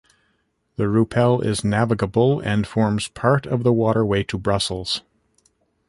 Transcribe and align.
The 0.77 0.85
Rupel 0.85 1.45
is 1.45 1.63
navigable, 1.63 2.39
and 2.39 2.65
forms 2.65 3.07
part 3.07 3.45
of 3.45 3.61
the 3.61 3.71
waterway 3.71 4.23
to 4.23 4.39
Brussels. 4.39 5.03